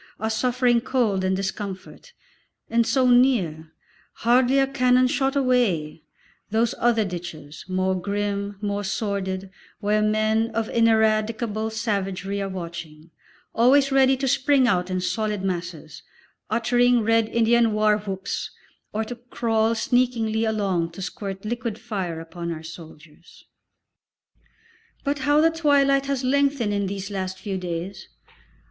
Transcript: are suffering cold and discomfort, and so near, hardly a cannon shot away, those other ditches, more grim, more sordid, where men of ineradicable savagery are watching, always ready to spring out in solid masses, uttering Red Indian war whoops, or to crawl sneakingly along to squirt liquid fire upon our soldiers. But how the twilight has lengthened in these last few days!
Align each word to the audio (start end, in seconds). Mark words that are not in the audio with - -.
are 0.19 0.31
suffering 0.31 0.81
cold 0.81 1.23
and 1.23 1.35
discomfort, 1.35 2.13
and 2.71 2.87
so 2.87 3.07
near, 3.07 3.71
hardly 4.25 4.57
a 4.57 4.65
cannon 4.65 5.05
shot 5.05 5.35
away, 5.35 6.01
those 6.49 6.73
other 6.79 7.05
ditches, 7.05 7.63
more 7.67 7.93
grim, 7.93 8.57
more 8.61 8.83
sordid, 8.83 9.51
where 9.79 10.01
men 10.01 10.49
of 10.55 10.67
ineradicable 10.69 11.69
savagery 11.69 12.41
are 12.41 12.49
watching, 12.49 13.11
always 13.53 13.91
ready 13.91 14.17
to 14.17 14.27
spring 14.27 14.67
out 14.67 14.89
in 14.89 14.99
solid 14.99 15.43
masses, 15.43 16.01
uttering 16.49 17.01
Red 17.03 17.29
Indian 17.29 17.71
war 17.71 17.99
whoops, 17.99 18.49
or 18.91 19.03
to 19.03 19.13
crawl 19.15 19.75
sneakingly 19.75 20.45
along 20.45 20.93
to 20.93 21.03
squirt 21.03 21.45
liquid 21.45 21.77
fire 21.77 22.19
upon 22.19 22.51
our 22.51 22.63
soldiers. 22.63 23.45
But 25.03 25.19
how 25.19 25.41
the 25.41 25.51
twilight 25.51 26.07
has 26.07 26.23
lengthened 26.23 26.73
in 26.73 26.87
these 26.87 27.11
last 27.11 27.37
few 27.37 27.59
days! 27.59 28.07